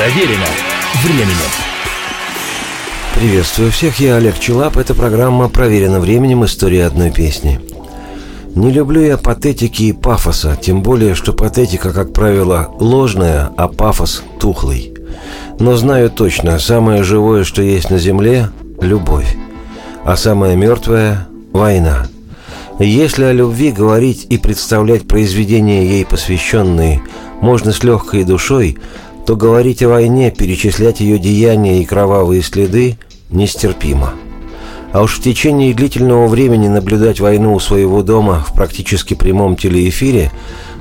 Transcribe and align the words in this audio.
Проверено 0.00 0.46
временем. 1.04 1.36
Приветствую 3.14 3.70
всех, 3.70 4.00
я 4.00 4.16
Олег 4.16 4.38
Челап. 4.38 4.78
Это 4.78 4.94
программа 4.94 5.50
«Проверено 5.50 6.00
временем. 6.00 6.42
История 6.42 6.86
одной 6.86 7.10
песни». 7.10 7.60
Не 8.54 8.70
люблю 8.70 9.02
я 9.02 9.18
патетики 9.18 9.82
и 9.82 9.92
пафоса, 9.92 10.58
тем 10.58 10.82
более, 10.82 11.14
что 11.14 11.34
патетика, 11.34 11.92
как 11.92 12.14
правило, 12.14 12.74
ложная, 12.80 13.50
а 13.58 13.68
пафос– 13.68 14.22
тухлый. 14.40 14.94
Но 15.58 15.76
знаю 15.76 16.08
точно, 16.08 16.58
самое 16.58 17.02
живое, 17.02 17.44
что 17.44 17.60
есть 17.60 17.90
на 17.90 17.98
земле– 17.98 18.48
любовь, 18.80 19.36
а 20.06 20.16
самое 20.16 20.56
мертвое– 20.56 21.28
война. 21.52 22.06
Если 22.78 23.24
о 23.24 23.32
любви 23.34 23.70
говорить 23.70 24.26
и 24.30 24.38
представлять 24.38 25.06
произведения 25.06 25.84
ей 25.84 26.06
посвященные 26.06 27.02
можно 27.42 27.72
с 27.72 27.82
легкой 27.84 28.24
душой, 28.24 28.78
то 29.26 29.36
говорить 29.36 29.82
о 29.82 29.88
войне, 29.88 30.30
перечислять 30.30 31.00
ее 31.00 31.18
деяния 31.18 31.80
и 31.80 31.84
кровавые 31.84 32.42
следы 32.42 32.98
нестерпимо. 33.30 34.12
А 34.92 35.02
уж 35.02 35.18
в 35.18 35.22
течение 35.22 35.72
длительного 35.72 36.26
времени 36.26 36.68
наблюдать 36.68 37.20
войну 37.20 37.54
у 37.54 37.60
своего 37.60 38.02
дома 38.02 38.44
в 38.46 38.54
практически 38.54 39.14
прямом 39.14 39.56
телеэфире 39.56 40.32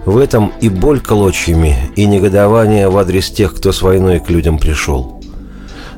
в 0.06 0.18
этом 0.18 0.52
и 0.62 0.70
боль 0.70 1.00
клочьями, 1.00 1.76
и 1.96 2.06
негодование 2.06 2.90
в 2.90 2.98
адрес 2.98 3.30
тех, 3.30 3.54
кто 3.56 3.72
с 3.72 3.82
войной 3.82 4.20
к 4.20 4.30
людям 4.30 4.58
пришел. 4.58 5.22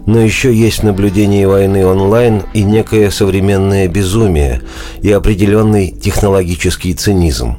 Но 0.05 0.19
еще 0.19 0.53
есть 0.53 0.83
наблюдение 0.83 1.47
войны 1.47 1.85
онлайн 1.85 2.43
и 2.53 2.63
некое 2.63 3.11
современное 3.11 3.87
безумие 3.87 4.61
и 5.01 5.11
определенный 5.11 5.91
технологический 5.91 6.93
цинизм. 6.93 7.57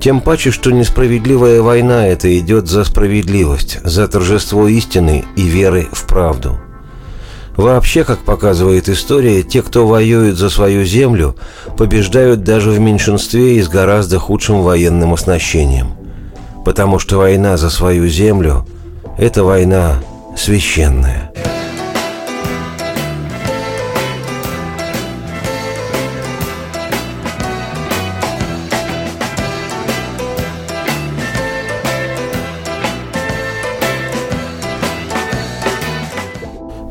Тем 0.00 0.20
паче, 0.20 0.50
что 0.50 0.70
несправедливая 0.70 1.60
война– 1.60 2.06
это 2.08 2.38
идет 2.38 2.68
за 2.68 2.84
справедливость, 2.84 3.80
за 3.84 4.08
торжество 4.08 4.66
истины 4.66 5.24
и 5.36 5.42
веры 5.42 5.88
в 5.92 6.06
правду– 6.06 6.58
Вообще, 7.60 8.04
как 8.04 8.20
показывает 8.20 8.88
история, 8.88 9.42
те, 9.42 9.60
кто 9.60 9.86
воюют 9.86 10.38
за 10.38 10.48
свою 10.48 10.86
землю, 10.86 11.36
побеждают 11.76 12.42
даже 12.42 12.70
в 12.70 12.80
меньшинстве 12.80 13.56
и 13.56 13.62
с 13.62 13.68
гораздо 13.68 14.18
худшим 14.18 14.62
военным 14.62 15.12
оснащением. 15.12 15.88
Потому 16.64 16.98
что 16.98 17.18
война 17.18 17.58
за 17.58 17.68
свою 17.68 18.08
землю– 18.08 18.66
это 19.18 19.44
война 19.44 20.00
священная. 20.36 21.32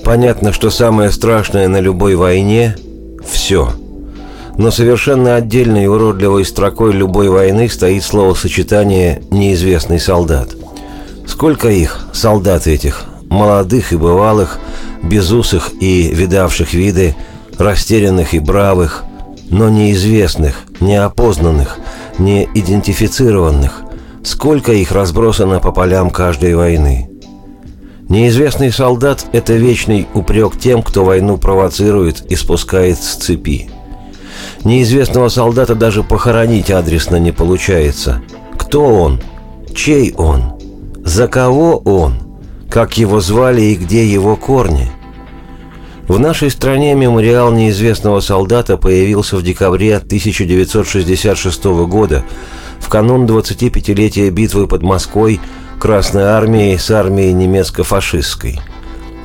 Понятно, 0.09 0.53
что 0.53 0.71
самое 0.71 1.11
страшное 1.11 1.67
на 1.67 1.79
любой 1.79 2.15
войне– 2.15 2.75
все. 3.29 3.73
Но 4.57 4.71
совершенно 4.71 5.35
отдельной 5.35 5.83
и 5.83 5.87
уродливой 5.87 6.45
строкой 6.45 6.93
любой 6.93 7.29
войны 7.29 7.69
стоит 7.69 8.03
словосочетание 8.03 9.21
«неизвестный 9.29 9.99
солдат». 9.99 10.55
Сколько 11.27 11.69
их, 11.69 12.07
солдат 12.11 12.65
этих, 12.65 13.05
молодых 13.29 13.93
и 13.93 13.97
бывалых, 13.97 14.57
безусых 15.03 15.73
и 15.79 16.09
видавших 16.11 16.73
виды, 16.73 17.15
растерянных 17.59 18.33
и 18.33 18.39
бравых, 18.39 19.03
но 19.51 19.69
неизвестных, 19.69 20.63
неопознанных, 20.79 21.77
не 22.17 22.49
идентифицированных, 22.55 23.83
сколько 24.23 24.73
их 24.73 24.91
разбросано 24.91 25.59
по 25.59 25.71
полям 25.71 26.09
каждой 26.09 26.55
войны– 26.55 27.05
Неизвестный 28.09 28.71
солдат– 28.71 29.27
это 29.33 29.53
вечный 29.53 30.07
упрек 30.15 30.57
тем, 30.59 30.81
кто 30.81 31.05
войну 31.05 31.37
провоцирует 31.37 32.23
и 32.31 32.35
спускает 32.35 32.97
с 32.97 33.15
цепи. 33.17 33.69
Неизвестного 34.63 35.29
солдата 35.29 35.75
даже 35.75 36.01
похоронить 36.01 36.71
адресно 36.71 37.17
не 37.17 37.31
получается. 37.31 38.23
Кто 38.57 38.83
он? 38.83 39.21
Чей 39.75 40.15
он? 40.17 40.59
За 41.05 41.27
кого 41.27 41.77
он? 41.77 42.15
Как 42.67 42.97
его 42.97 43.21
звали 43.21 43.61
и 43.61 43.75
где 43.75 44.11
его 44.11 44.35
корни? 44.35 44.89
В 46.07 46.17
нашей 46.17 46.49
стране 46.49 46.95
мемориал 46.95 47.51
неизвестного 47.51 48.21
солдата 48.21 48.77
появился 48.77 49.37
в 49.37 49.43
декабре 49.43 49.97
1966 49.97 51.63
года, 51.85 52.25
в 52.79 52.89
канун 52.89 53.27
25-летия 53.27 54.31
битвы 54.31 54.65
под 54.65 54.81
Москвой– 54.81 55.39
Красной 55.79 56.23
армией 56.23 56.77
с 56.77 56.91
армией 56.91 57.31
немецко-фашистской. 57.31 58.59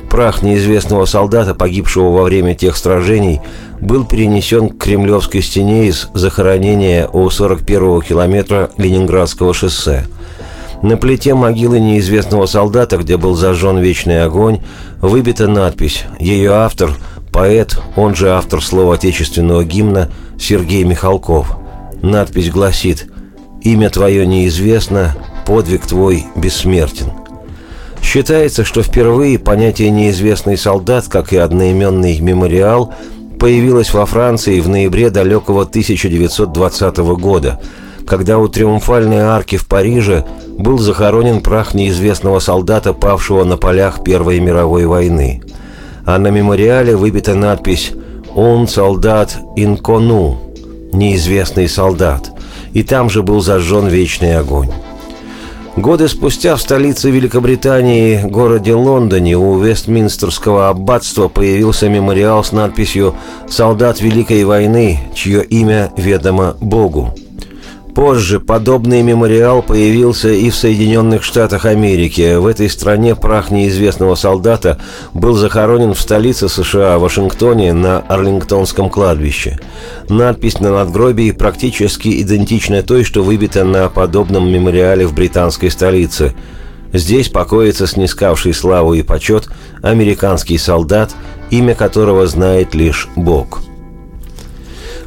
Прах 0.09 0.41
неизвестного 0.41 1.03
солдата, 1.03 1.53
погибшего 1.53 2.11
во 2.11 2.23
время 2.23 2.55
тех 2.55 2.77
сражений, 2.77 3.41
был 3.81 4.05
перенесен 4.05 4.69
к 4.69 4.81
Кремлевской 4.81 5.41
стене 5.41 5.87
из 5.87 6.07
захоронения 6.13 7.09
у 7.09 7.27
41-го 7.27 8.01
километра 8.01 8.71
Ленинградского 8.77 9.53
шоссе. 9.53 10.07
На 10.81 10.95
плите 10.95 11.33
могилы 11.33 11.81
неизвестного 11.81 12.45
солдата, 12.45 12.95
где 12.97 13.17
был 13.17 13.35
зажжен 13.35 13.79
вечный 13.79 14.23
огонь, 14.23 14.61
выбита 15.01 15.47
надпись. 15.47 16.05
Ее 16.19 16.53
автор– 16.53 16.91
поэт, 17.33 17.77
он 17.97 18.15
же 18.15 18.29
автор 18.29 18.63
слова 18.63 18.95
отечественного 18.95 19.65
гимна 19.65 20.09
Сергей 20.39 20.85
Михалков. 20.85 21.57
Надпись 22.01 22.49
гласит 22.49 23.11
«Имя 23.61 23.89
твое 23.89 24.25
неизвестно, 24.25 25.15
подвиг 25.45 25.85
твой 25.85 26.25
бессмертен. 26.35 27.11
Считается, 28.01 28.63
что 28.63 28.83
впервые 28.83 29.39
понятие 29.39 29.89
«неизвестный 29.89 30.57
солдат», 30.57 31.05
как 31.07 31.33
и 31.33 31.37
одноименный 31.37 32.19
мемориал, 32.19 32.93
появилось 33.39 33.93
во 33.93 34.05
Франции 34.05 34.59
в 34.59 34.69
ноябре 34.69 35.09
далекого 35.09 35.63
1920 35.63 36.97
года, 36.97 37.59
когда 38.07 38.37
у 38.37 38.47
Триумфальной 38.47 39.19
арки 39.19 39.57
в 39.57 39.67
Париже 39.67 40.23
был 40.57 40.77
захоронен 40.77 41.41
прах 41.41 41.73
неизвестного 41.73 42.39
солдата, 42.39 42.93
павшего 42.93 43.43
на 43.43 43.57
полях 43.57 44.03
Первой 44.03 44.39
мировой 44.39 44.85
войны. 44.85 45.41
А 46.05 46.19
на 46.19 46.27
мемориале 46.27 46.95
выбита 46.95 47.33
надпись 47.33 47.91
«Он 48.35 48.67
солдат 48.67 49.37
инкону»– 49.55 50.37
«Неизвестный 50.93 51.67
солдат», 51.67 52.31
и 52.73 52.83
там 52.83 53.09
же 53.09 53.23
был 53.23 53.41
зажжен 53.41 53.87
вечный 53.87 54.37
огонь. 54.37 54.69
Годы 55.77 56.07
спустя 56.07 56.55
в 56.55 56.61
столице 56.61 57.11
Великобритании, 57.11 58.21
городе 58.21 58.73
Лондоне, 58.73 59.37
у 59.37 59.59
Вестминстерского 59.59 60.69
аббатства 60.69 61.27
появился 61.27 61.89
мемориал 61.89 62.45
с 62.45 62.53
надписью 62.53 63.13
«Солдат 63.49 63.99
Великой 63.99 64.45
войны, 64.45 64.99
чье 65.13 65.43
имя 65.43 65.91
ведомо 65.97 66.55
Богу». 66.61 67.13
Позже 67.95 68.41
подобный 68.41 69.01
мемориал 69.03 69.61
появился 69.61 70.27
и 70.27 70.49
в 70.49 70.55
Соединенных 70.55 71.23
Штатах 71.23 71.63
Америки. 71.63 72.35
В 72.35 72.45
этой 72.45 72.69
стране 72.69 73.15
прах 73.15 73.51
неизвестного 73.51 74.15
солдата 74.15 74.77
был 75.13 75.35
захоронен 75.35 75.93
в 75.93 76.01
столице 76.01 76.49
США, 76.49 76.99
Вашингтоне, 76.99 77.71
на 77.71 77.99
Арлингтонском 77.99 78.89
кладбище. 78.89 79.59
Надпись 80.09 80.59
на 80.59 80.71
надгробии 80.71 81.31
практически 81.31 82.21
идентична 82.21 82.83
той, 82.83 83.05
что 83.05 83.23
выбита 83.23 83.63
на 83.63 83.87
подобном 83.87 84.51
мемориале 84.51 85.07
в 85.07 85.13
британской 85.13 85.71
столице. 85.71 86.35
Здесь 86.91 87.29
покоится 87.29 87.87
снискавший 87.87 88.53
славу 88.53 88.93
и 88.93 89.03
почет 89.03 89.47
американский 89.81 90.57
солдат, 90.57 91.15
имя 91.49 91.75
которого 91.75 92.27
знает 92.27 92.75
лишь 92.75 93.07
Бог. 93.15 93.61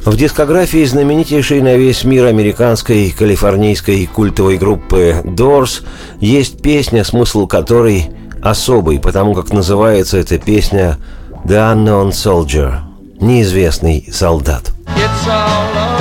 В 0.05 0.15
дискографии 0.15 0.85
знаменитейшей 0.85 1.61
на 1.61 1.75
весь 1.75 2.03
мир 2.03 2.25
американской 2.25 3.11
калифорнийской 3.11 4.05
культовой 4.07 4.57
группы 4.57 5.21
Doors 5.25 5.83
есть 6.19 6.61
песня, 6.61 7.03
смысл 7.03 7.47
которой 7.47 8.09
особый, 8.41 8.99
потому 8.99 9.35
как 9.35 9.51
называется 9.51 10.17
эта 10.17 10.37
песня 10.37 10.97
«The 11.45 11.75
Unknown 11.75 12.11
Soldier»– 12.11 12.79
«Неизвестный 13.19 14.07
солдат». 14.11 14.71
It's 14.95 15.27
all 15.27 15.98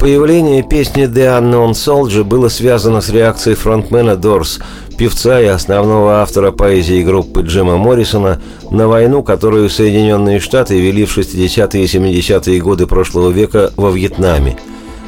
Появление 0.00 0.62
песни 0.62 1.04
«The 1.04 1.38
Unknown 1.38 1.72
Soldier» 1.72 2.24
было 2.24 2.48
связано 2.48 3.02
с 3.02 3.10
реакцией 3.10 3.54
фронтмена 3.54 4.16
Дорс, 4.16 4.58
певца 4.96 5.38
и 5.38 5.44
основного 5.44 6.22
автора 6.22 6.52
поэзии 6.52 7.02
группы 7.02 7.42
Джима 7.42 7.76
Моррисона 7.76 8.40
на 8.70 8.88
войну, 8.88 9.22
которую 9.22 9.68
Соединенные 9.68 10.40
Штаты 10.40 10.80
вели 10.80 11.04
в 11.04 11.18
60-е 11.18 11.84
и 11.84 11.86
70-е 11.86 12.60
годы 12.62 12.86
прошлого 12.86 13.28
века 13.28 13.72
во 13.76 13.90
Вьетнаме. 13.90 14.56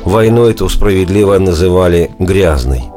Войну 0.05 0.45
эту 0.45 0.69
справедливо 0.69 1.39
называли 1.39 2.11
«грязной». 2.19 2.92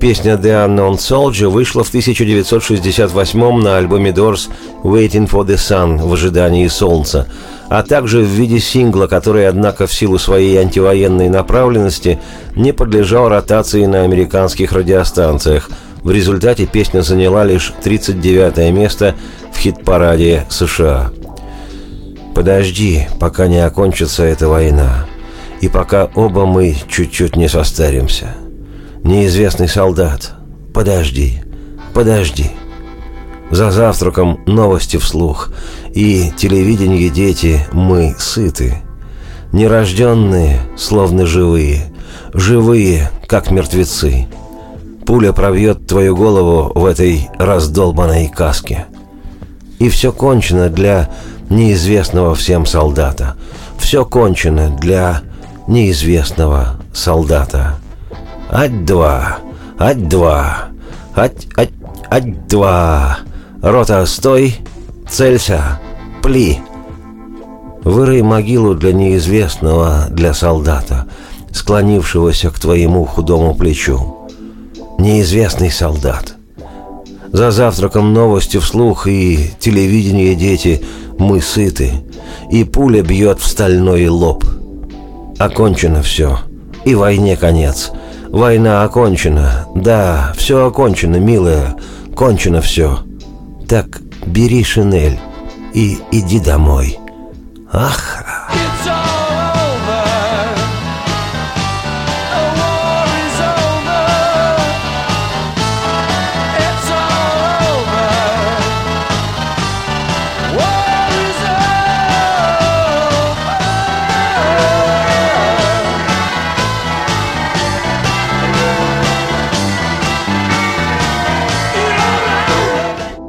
Песня 0.00 0.34
«The 0.34 0.66
Unknown 0.66 0.98
Soldier» 0.98 1.48
вышла 1.48 1.82
в 1.82 1.88
1968 1.88 3.60
на 3.60 3.78
альбоме 3.78 4.10
Doors 4.10 4.50
«Waiting 4.84 5.28
for 5.28 5.46
the 5.46 5.54
Sun» 5.54 5.96
в 5.96 6.12
ожидании 6.12 6.68
солнца, 6.68 7.26
а 7.70 7.82
также 7.82 8.20
в 8.20 8.26
виде 8.26 8.58
сингла, 8.58 9.06
который, 9.06 9.48
однако, 9.48 9.86
в 9.86 9.92
силу 9.92 10.18
своей 10.18 10.58
антивоенной 10.58 11.30
направленности 11.30 12.20
не 12.54 12.72
подлежал 12.72 13.30
ротации 13.30 13.86
на 13.86 14.02
американских 14.02 14.72
радиостанциях. 14.72 15.70
В 16.02 16.10
результате 16.10 16.66
песня 16.66 17.00
заняла 17.00 17.44
лишь 17.44 17.72
39 17.82 18.70
место 18.72 19.14
в 19.50 19.58
хит-параде 19.58 20.44
США. 20.50 21.10
«Подожди, 22.34 23.08
пока 23.18 23.46
не 23.46 23.64
окончится 23.64 24.24
эта 24.24 24.46
война, 24.46 25.06
и 25.62 25.68
пока 25.68 26.10
оба 26.14 26.44
мы 26.44 26.76
чуть-чуть 26.86 27.36
не 27.36 27.48
состаримся». 27.48 28.45
Неизвестный 29.06 29.68
солдат. 29.68 30.32
Подожди, 30.74 31.40
подожди. 31.94 32.50
За 33.52 33.70
завтраком 33.70 34.40
новости 34.46 34.96
вслух. 34.96 35.50
И 35.94 36.32
телевидение 36.36 37.08
дети 37.08 37.64
мы 37.70 38.16
сыты. 38.18 38.82
Нерожденные, 39.52 40.58
словно 40.76 41.24
живые. 41.24 41.92
Живые, 42.34 43.12
как 43.28 43.52
мертвецы. 43.52 44.26
Пуля 45.06 45.32
пробьет 45.32 45.86
твою 45.86 46.16
голову 46.16 46.72
в 46.74 46.84
этой 46.84 47.30
раздолбанной 47.38 48.26
каске. 48.26 48.86
И 49.78 49.88
все 49.88 50.10
кончено 50.10 50.68
для 50.68 51.10
неизвестного 51.48 52.34
всем 52.34 52.66
солдата. 52.66 53.36
Все 53.78 54.04
кончено 54.04 54.76
для 54.76 55.20
неизвестного 55.68 56.80
солдата. 56.92 57.76
Ать-два! 58.50 59.38
Ать-два! 59.76 60.68
Ать, 61.16 61.48
ать, 61.56 61.72
ать-два! 62.08 63.18
Рота, 63.60 64.06
стой! 64.06 64.56
Целься! 65.08 65.80
Пли! 66.22 66.60
Вырой 67.82 68.22
могилу 68.22 68.74
для 68.74 68.92
неизвестного, 68.92 70.06
для 70.10 70.32
солдата, 70.32 71.06
склонившегося 71.52 72.50
к 72.50 72.58
твоему 72.58 73.04
худому 73.04 73.54
плечу. 73.54 74.28
Неизвестный 74.98 75.70
солдат. 75.70 76.34
За 77.32 77.50
завтраком 77.50 78.12
новости 78.12 78.58
вслух 78.58 79.08
и 79.08 79.50
телевидение 79.58 80.36
дети 80.36 80.84
мы 81.18 81.40
сыты, 81.40 81.90
и 82.50 82.62
пуля 82.62 83.02
бьет 83.02 83.40
в 83.40 83.46
стальной 83.46 84.06
лоб. 84.06 84.44
Окончено 85.38 86.02
все, 86.02 86.38
и 86.84 86.94
войне 86.94 87.36
конец— 87.36 87.90
Война 88.30 88.82
окончена. 88.84 89.66
Да, 89.74 90.32
все 90.36 90.66
окончено, 90.66 91.16
милая. 91.16 91.76
Кончено 92.14 92.60
все. 92.60 93.00
Так 93.68 94.00
бери 94.26 94.62
шинель 94.64 95.18
и 95.74 95.98
иди 96.12 96.40
домой. 96.40 96.98
Ах, 97.72 98.24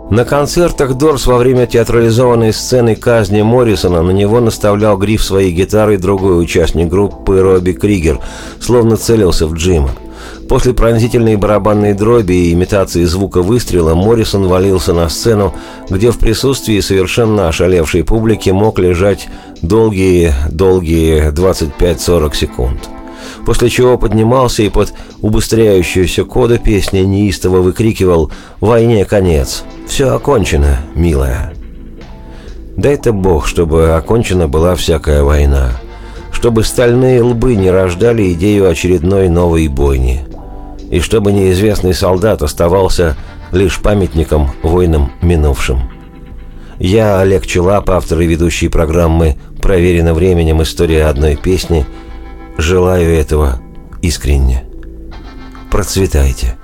На 0.09 0.23
концертах 0.23 0.93
Дорс 0.93 1.27
во 1.27 1.37
время 1.37 1.67
театрализованной 1.67 2.53
сцены 2.53 2.95
казни 2.95 3.41
Моррисона 3.41 4.01
на 4.01 4.11
него 4.11 4.39
наставлял 4.39 4.97
гриф 4.97 5.21
своей 5.21 5.51
гитары 5.51 5.97
другой 5.97 6.41
участник 6.41 6.87
группы 6.87 7.41
Робби 7.41 7.73
Кригер, 7.73 8.19
словно 8.61 8.95
целился 8.95 9.47
в 9.47 9.53
Джима. 9.53 9.89
После 10.47 10.73
пронзительной 10.73 11.35
барабанной 11.35 11.93
дроби 11.93 12.33
и 12.33 12.53
имитации 12.53 13.03
звука 13.03 13.41
выстрела 13.41 13.95
Моррисон 13.95 14.47
валился 14.47 14.93
на 14.93 15.09
сцену, 15.09 15.53
где 15.89 16.11
в 16.11 16.19
присутствии 16.19 16.79
совершенно 16.79 17.49
ошалевшей 17.49 18.05
публики 18.05 18.49
мог 18.49 18.79
лежать 18.79 19.27
долгие-долгие 19.61 21.31
25-40 21.31 22.33
секунд 22.33 22.89
после 23.47 23.69
чего 23.69 23.97
поднимался 23.97 24.63
и 24.63 24.69
под 24.69 24.93
убыстряющуюся 25.21 26.25
коду 26.25 26.59
песни 26.59 26.99
неистово 26.99 27.59
выкрикивал 27.59 28.29
«Войне 28.59 29.05
конец! 29.05 29.63
Все 29.87 30.09
окончено, 30.09 30.79
милая!» 30.95 31.53
Дай-то 32.75 33.13
Бог, 33.13 33.47
чтобы 33.47 33.91
окончена 33.91 34.49
была 34.49 34.75
всякая 34.75 35.23
война, 35.23 35.69
чтобы 36.33 36.65
стальные 36.65 37.21
лбы 37.21 37.55
не 37.55 37.71
рождали 37.71 38.33
идею 38.33 38.69
очередной 38.69 39.29
новой 39.29 39.69
бойни, 39.69 40.25
и 40.91 40.99
чтобы 40.99 41.31
неизвестный 41.31 41.93
солдат 41.93 42.41
оставался 42.41 43.15
лишь 43.53 43.79
памятником 43.79 44.51
войнам 44.61 45.13
минувшим. 45.21 45.89
Я, 46.79 47.21
Олег 47.21 47.47
Челап, 47.47 47.89
автор 47.91 48.19
и 48.19 48.25
ведущий 48.25 48.67
программы 48.67 49.37
«Проверено 49.61 50.13
временем. 50.13 50.61
История 50.61 51.05
одной 51.05 51.37
песни», 51.37 51.85
Желаю 52.59 53.13
этого 53.13 53.59
искренне. 54.01 54.65
Процветайте. 55.69 56.57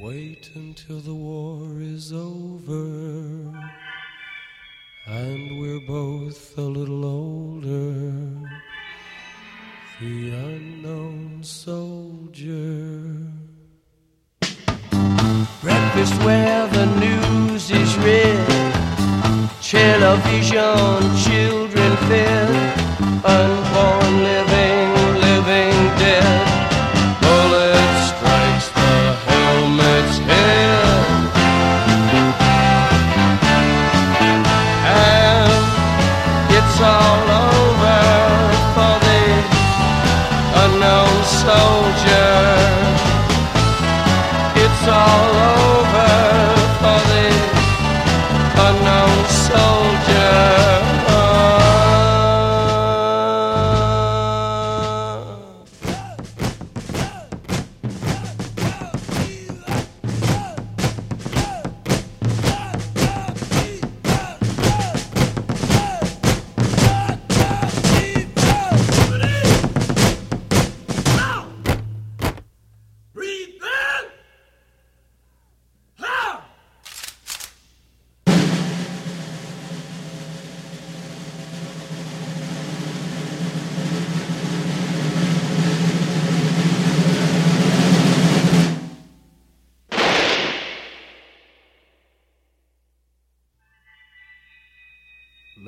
Wait 0.00 0.50
until 0.56 1.00
the 1.00 1.14
war 1.14 1.80
is 1.80 2.12
over 2.12 3.54
and 5.06 5.60
we're 5.60 5.86
both 5.86 6.58
a 6.58 6.62
little 6.62 7.04
older. 7.04 8.02
The 10.00 10.30
unknown 10.30 11.42
soldier. 11.42 13.00
Breakfast 15.62 16.14
where 16.24 16.66
the 16.66 16.86
news 16.98 17.70
is 17.70 17.96
read. 17.98 18.74
Television, 19.62 21.16
children 21.16 21.96
fed 22.08 22.78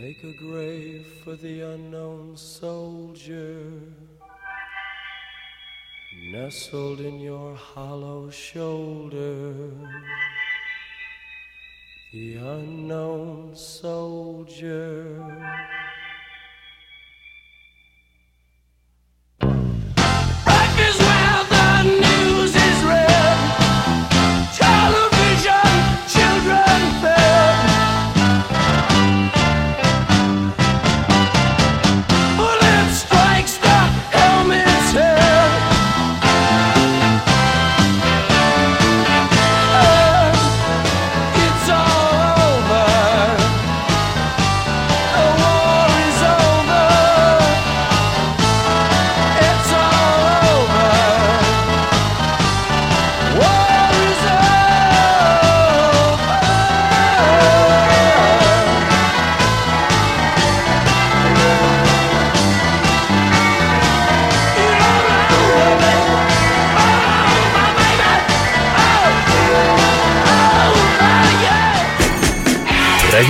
Make 0.01 0.25
a 0.25 0.33
grave 0.33 1.07
for 1.23 1.37
the 1.37 1.61
unknown 1.61 2.35
soldier, 2.35 3.61
nestled 6.33 7.01
in 7.01 7.21
your 7.21 7.55
hollow 7.55 8.31
shoulder. 8.31 9.53
The 12.15 12.37
unknown 12.37 13.55
soldier. 13.55 15.23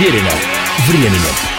Проверено 0.01 0.31
временем. 0.87 1.50